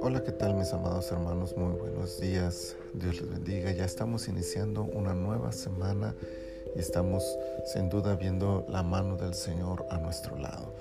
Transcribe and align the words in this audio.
Hola, 0.00 0.22
¿qué 0.24 0.32
tal 0.32 0.54
mis 0.54 0.72
amados 0.72 1.12
hermanos? 1.12 1.54
Muy 1.54 1.78
buenos 1.78 2.18
días. 2.18 2.76
Dios 2.94 3.20
les 3.20 3.28
bendiga. 3.30 3.70
Ya 3.72 3.84
estamos 3.84 4.26
iniciando 4.28 4.84
una 4.84 5.12
nueva 5.12 5.52
semana 5.52 6.14
y 6.74 6.78
estamos 6.78 7.22
sin 7.66 7.90
duda 7.90 8.14
viendo 8.14 8.64
la 8.70 8.82
mano 8.82 9.16
del 9.16 9.34
Señor 9.34 9.84
a 9.90 9.98
nuestro 9.98 10.38
lado. 10.38 10.72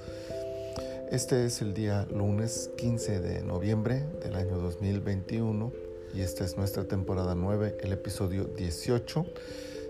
Este 1.11 1.45
es 1.45 1.61
el 1.61 1.73
día 1.73 2.07
lunes 2.09 2.71
15 2.77 3.19
de 3.19 3.41
noviembre 3.41 4.05
del 4.23 4.35
año 4.35 4.59
2021 4.59 5.73
y 6.13 6.21
esta 6.21 6.45
es 6.45 6.55
nuestra 6.55 6.85
temporada 6.85 7.35
9, 7.35 7.79
el 7.81 7.91
episodio 7.91 8.45
18 8.45 9.25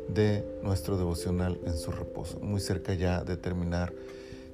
de 0.08 0.44
nuestro 0.64 0.98
devocional 0.98 1.60
en 1.66 1.78
su 1.78 1.92
reposo. 1.92 2.40
Muy 2.40 2.60
cerca 2.60 2.96
ya 2.96 3.24
de 3.24 3.38
terminar 3.38 3.94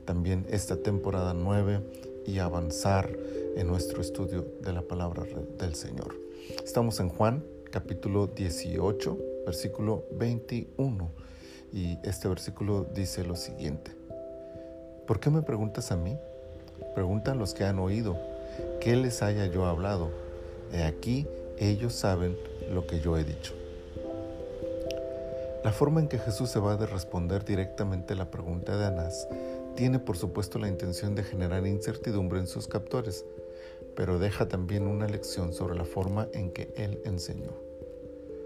también 0.06 0.46
esta 0.50 0.78
temporada 0.78 1.34
9 1.34 1.82
y 2.26 2.40
avanzar 2.40 3.10
en 3.56 3.68
nuestro 3.68 4.02
estudio 4.02 4.46
de 4.62 4.74
la 4.74 4.82
palabra 4.82 5.24
del 5.58 5.76
Señor. 5.76 6.16
Estamos 6.64 7.00
en 7.00 7.10
Juan 7.10 7.44
capítulo 7.72 8.28
18, 8.28 9.18
versículo 9.46 10.06
21 10.12 11.12
y 11.72 11.98
este 12.04 12.28
versículo 12.28 12.86
dice 12.94 13.24
lo 13.24 13.36
siguiente. 13.36 13.92
¿Por 15.08 15.20
qué 15.20 15.30
me 15.30 15.42
preguntas 15.42 15.92
a 15.92 15.96
mí? 15.96 16.18
Preguntan 16.96 17.40
los 17.40 17.54
que 17.54 17.64
han 17.64 17.80
oído. 17.80 18.18
¿Qué 18.80 18.96
les 18.96 19.22
haya 19.22 19.48
yo 19.48 19.66
hablado? 19.66 20.12
He 20.72 20.84
aquí, 20.84 21.28
ellos 21.58 21.94
saben 21.94 22.38
lo 22.72 22.86
que 22.88 23.00
yo 23.00 23.18
he 23.18 23.24
dicho. 23.24 23.54
La 25.64 25.72
forma 25.72 26.02
en 26.02 26.10
que 26.10 26.20
Jesús 26.20 26.50
se 26.50 26.60
va 26.60 26.74
a 26.74 26.86
responder 26.86 27.46
directamente 27.46 28.16
la 28.16 28.30
pregunta 28.30 28.78
de 28.78 28.86
Anás 28.86 29.28
tiene 29.76 30.00
por 30.00 30.18
supuesto 30.18 30.60
la 30.60 30.68
intención 30.68 31.16
de 31.16 31.24
generar 31.24 31.66
incertidumbre 31.66 32.40
en 32.40 32.48
sus 32.48 32.68
captores, 32.68 33.26
pero 33.96 34.20
deja 34.20 34.48
también 34.48 34.88
una 34.88 35.08
lección 35.08 35.54
sobre 35.54 35.76
la 35.76 35.86
forma 35.86 36.28
en 36.34 36.52
que 36.52 36.74
él 36.76 37.02
enseñó. 37.06 37.52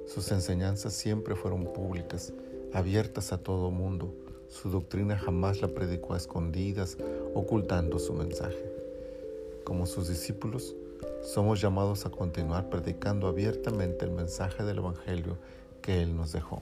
Sus 0.07 0.31
enseñanzas 0.31 0.93
siempre 0.93 1.35
fueron 1.35 1.65
públicas, 1.73 2.33
abiertas 2.73 3.33
a 3.33 3.37
todo 3.37 3.71
mundo. 3.71 4.13
Su 4.47 4.69
doctrina 4.69 5.17
jamás 5.17 5.61
la 5.61 5.67
predicó 5.67 6.13
a 6.13 6.17
escondidas, 6.17 6.97
ocultando 7.33 7.99
su 7.99 8.13
mensaje. 8.13 8.71
Como 9.65 9.85
sus 9.85 10.07
discípulos, 10.07 10.75
somos 11.21 11.59
llamados 11.59 12.05
a 12.05 12.09
continuar 12.09 12.69
predicando 12.69 13.27
abiertamente 13.27 14.05
el 14.05 14.11
mensaje 14.11 14.63
del 14.63 14.77
Evangelio 14.77 15.37
que 15.81 16.01
Él 16.01 16.15
nos 16.15 16.31
dejó. 16.31 16.61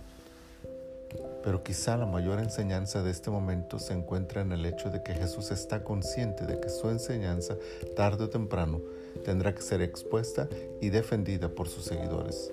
Pero 1.44 1.64
quizá 1.64 1.98
la 1.98 2.06
mayor 2.06 2.40
enseñanza 2.40 3.04
de 3.04 3.12
este 3.12 3.30
momento 3.30 3.80
se 3.80 3.94
encuentra 3.94 4.42
en 4.42 4.52
el 4.52 4.66
hecho 4.66 4.90
de 4.90 5.04
que 5.04 5.14
Jesús 5.14 5.52
está 5.52 5.84
consciente 5.84 6.46
de 6.46 6.60
que 6.60 6.70
su 6.70 6.90
enseñanza, 6.90 7.56
tarde 7.96 8.26
o 8.26 8.30
temprano, 8.30 8.82
tendrá 9.24 9.54
que 9.54 9.62
ser 9.62 9.82
expuesta 9.82 10.48
y 10.82 10.90
defendida 10.90 11.50
por 11.50 11.68
sus 11.68 11.86
seguidores. 11.86 12.52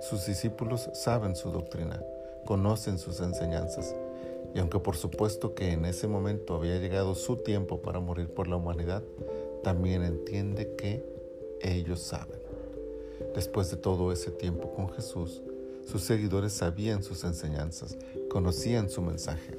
Sus 0.00 0.26
discípulos 0.26 0.90
saben 0.94 1.36
su 1.36 1.50
doctrina, 1.50 2.02
conocen 2.44 2.98
sus 2.98 3.20
enseñanzas, 3.20 3.94
y 4.54 4.58
aunque 4.58 4.80
por 4.80 4.96
supuesto 4.96 5.54
que 5.54 5.72
en 5.72 5.84
ese 5.84 6.08
momento 6.08 6.54
había 6.54 6.78
llegado 6.78 7.14
su 7.14 7.36
tiempo 7.36 7.80
para 7.80 8.00
morir 8.00 8.28
por 8.28 8.48
la 8.48 8.56
humanidad, 8.56 9.02
también 9.62 10.02
entiende 10.02 10.74
que 10.76 11.04
ellos 11.60 12.00
saben. 12.00 12.40
Después 13.34 13.70
de 13.70 13.76
todo 13.76 14.12
ese 14.12 14.30
tiempo 14.30 14.72
con 14.74 14.90
Jesús, 14.90 15.42
sus 15.86 16.02
seguidores 16.02 16.52
sabían 16.52 17.02
sus 17.02 17.24
enseñanzas, 17.24 17.96
conocían 18.30 18.88
su 18.88 19.02
mensaje, 19.02 19.58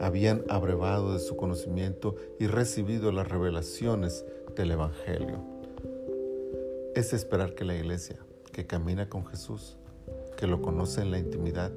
habían 0.00 0.44
abrevado 0.48 1.14
de 1.14 1.20
su 1.20 1.36
conocimiento 1.36 2.16
y 2.38 2.46
recibido 2.46 3.12
las 3.12 3.28
revelaciones 3.28 4.24
del 4.56 4.72
Evangelio. 4.72 5.38
Es 6.94 7.12
esperar 7.12 7.54
que 7.54 7.64
la 7.64 7.76
iglesia, 7.76 8.16
que 8.52 8.66
camina 8.66 9.08
con 9.08 9.26
Jesús, 9.26 9.76
que 10.36 10.46
lo 10.46 10.60
conoce 10.60 11.02
en 11.02 11.10
la 11.10 11.18
intimidad, 11.18 11.70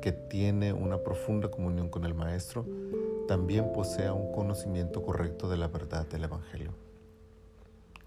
que 0.00 0.12
tiene 0.12 0.72
una 0.72 0.98
profunda 0.98 1.50
comunión 1.50 1.88
con 1.88 2.04
el 2.04 2.14
Maestro, 2.14 2.66
también 3.26 3.72
posea 3.72 4.12
un 4.12 4.32
conocimiento 4.32 5.02
correcto 5.02 5.48
de 5.48 5.56
la 5.56 5.68
verdad 5.68 6.06
del 6.06 6.24
Evangelio. 6.24 6.72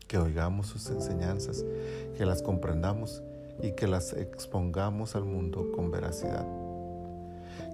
Que 0.07 0.17
oigamos 0.17 0.67
sus 0.67 0.89
enseñanzas, 0.89 1.65
que 2.15 2.25
las 2.25 2.41
comprendamos 2.41 3.23
y 3.61 3.71
que 3.71 3.87
las 3.87 4.13
expongamos 4.13 5.15
al 5.15 5.25
mundo 5.25 5.71
con 5.75 5.91
veracidad. 5.91 6.45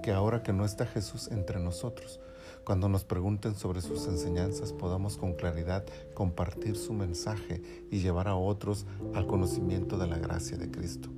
Que 0.02 0.12
ahora 0.12 0.44
que 0.44 0.54
no 0.54 0.66
está 0.66 0.86
Jesús 0.86 1.30
entre 1.32 1.60
nosotros, 1.60 2.20
cuando 2.64 2.88
nos 2.88 3.04
pregunten 3.04 3.56
sobre 3.56 3.82
sus 3.82 4.08
enseñanzas 4.08 4.72
podamos 4.72 5.18
con 5.18 5.34
claridad 5.34 5.84
compartir 6.14 6.78
su 6.78 6.94
mensaje 6.94 7.62
y 7.92 8.00
llevar 8.00 8.28
a 8.28 8.36
otros 8.36 8.86
al 9.14 9.28
conocimiento 9.28 9.98
de 9.98 10.08
la 10.08 10.18
gracia 10.18 10.58
de 10.58 10.72
Cristo. 10.72 11.10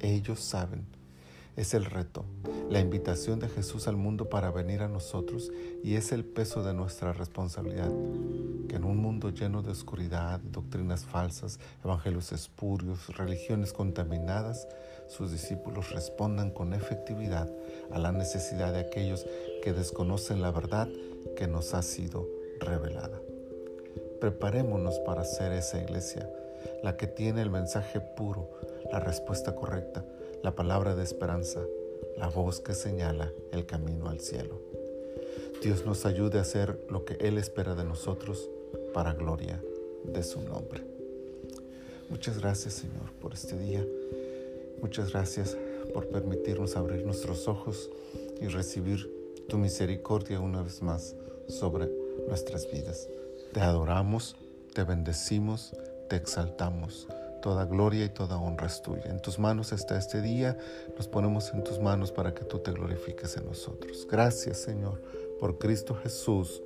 Ellos 0.00 0.40
saben 0.40 0.86
es 1.58 1.74
el 1.74 1.84
reto, 1.86 2.24
la 2.70 2.78
invitación 2.78 3.40
de 3.40 3.48
Jesús 3.48 3.88
al 3.88 3.96
mundo 3.96 4.28
para 4.28 4.52
venir 4.52 4.80
a 4.80 4.88
nosotros 4.88 5.50
y 5.82 5.96
es 5.96 6.12
el 6.12 6.24
peso 6.24 6.62
de 6.62 6.72
nuestra 6.72 7.12
responsabilidad. 7.12 7.90
Que 8.68 8.76
en 8.76 8.84
un 8.84 8.98
mundo 8.98 9.30
lleno 9.30 9.60
de 9.62 9.72
oscuridad, 9.72 10.38
doctrinas 10.38 11.04
falsas, 11.04 11.58
evangelios 11.84 12.30
espurios, 12.30 13.16
religiones 13.16 13.72
contaminadas, 13.72 14.68
sus 15.08 15.32
discípulos 15.32 15.90
respondan 15.90 16.52
con 16.52 16.74
efectividad 16.74 17.50
a 17.90 17.98
la 17.98 18.12
necesidad 18.12 18.72
de 18.72 18.80
aquellos 18.80 19.26
que 19.64 19.72
desconocen 19.72 20.40
la 20.40 20.52
verdad 20.52 20.88
que 21.36 21.48
nos 21.48 21.74
ha 21.74 21.82
sido 21.82 22.28
revelada. 22.60 23.18
Preparémonos 24.20 25.00
para 25.00 25.24
ser 25.24 25.52
esa 25.52 25.82
iglesia, 25.82 26.30
la 26.84 26.96
que 26.96 27.08
tiene 27.08 27.42
el 27.42 27.50
mensaje 27.50 28.00
puro, 28.00 28.48
la 28.92 29.00
respuesta 29.00 29.56
correcta, 29.56 30.04
la 30.42 30.54
palabra 30.54 30.94
de 30.94 31.02
esperanza, 31.02 31.60
la 32.16 32.28
voz 32.28 32.60
que 32.60 32.74
señala 32.74 33.32
el 33.52 33.66
camino 33.66 34.08
al 34.08 34.20
cielo. 34.20 34.60
Dios 35.62 35.84
nos 35.84 36.06
ayude 36.06 36.38
a 36.38 36.42
hacer 36.42 36.78
lo 36.88 37.04
que 37.04 37.14
Él 37.14 37.38
espera 37.38 37.74
de 37.74 37.84
nosotros 37.84 38.48
para 38.94 39.12
gloria 39.12 39.62
de 40.04 40.22
su 40.22 40.40
nombre. 40.42 40.82
Muchas 42.08 42.38
gracias 42.38 42.74
Señor 42.74 43.12
por 43.20 43.34
este 43.34 43.58
día. 43.58 43.84
Muchas 44.80 45.12
gracias 45.12 45.56
por 45.92 46.06
permitirnos 46.08 46.76
abrir 46.76 47.04
nuestros 47.04 47.48
ojos 47.48 47.90
y 48.40 48.46
recibir 48.46 49.10
tu 49.48 49.58
misericordia 49.58 50.40
una 50.40 50.62
vez 50.62 50.82
más 50.82 51.16
sobre 51.48 51.90
nuestras 52.28 52.70
vidas. 52.70 53.08
Te 53.52 53.60
adoramos, 53.60 54.36
te 54.74 54.84
bendecimos, 54.84 55.74
te 56.08 56.16
exaltamos 56.16 57.08
Toda 57.40 57.64
gloria 57.64 58.04
y 58.04 58.08
toda 58.08 58.38
honra 58.38 58.66
es 58.66 58.82
tuya. 58.82 59.04
En 59.06 59.20
tus 59.20 59.38
manos 59.38 59.72
está 59.72 59.96
este 59.98 60.20
día. 60.20 60.56
Nos 60.96 61.08
ponemos 61.08 61.52
en 61.52 61.64
tus 61.64 61.80
manos 61.80 62.12
para 62.12 62.34
que 62.34 62.44
tú 62.44 62.58
te 62.58 62.72
glorifiques 62.72 63.36
en 63.36 63.46
nosotros. 63.46 64.06
Gracias, 64.10 64.58
Señor, 64.58 65.00
por 65.38 65.58
Cristo 65.58 65.94
Jesús. 65.94 66.62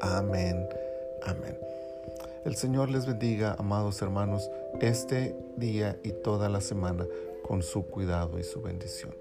Amén. 0.00 0.66
Amén. 1.24 1.58
El 2.44 2.56
Señor 2.56 2.90
les 2.90 3.06
bendiga, 3.06 3.54
amados 3.58 4.02
hermanos, 4.02 4.50
este 4.80 5.36
día 5.56 5.98
y 6.02 6.10
toda 6.10 6.48
la 6.48 6.60
semana 6.60 7.06
con 7.46 7.62
su 7.62 7.86
cuidado 7.86 8.38
y 8.38 8.44
su 8.44 8.60
bendición. 8.60 9.14